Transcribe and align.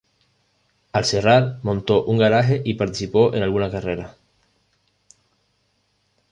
Al 0.93 1.05
cerrar, 1.05 1.59
montó 1.61 2.03
un 2.05 2.17
garaje 2.17 2.59
y 2.65 2.73
participó 2.73 3.35
en 3.35 3.43
alguna 3.43 3.69
carrera. 3.69 4.17